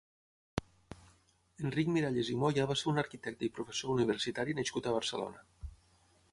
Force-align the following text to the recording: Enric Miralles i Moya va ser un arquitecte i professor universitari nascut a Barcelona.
Enric 1.65 1.91
Miralles 1.97 2.33
i 2.35 2.39
Moya 2.45 2.67
va 2.73 2.79
ser 2.83 2.89
un 2.93 3.03
arquitecte 3.03 3.47
i 3.49 3.53
professor 3.61 3.95
universitari 3.99 4.59
nascut 4.61 4.89
a 4.93 4.99
Barcelona. 5.01 5.49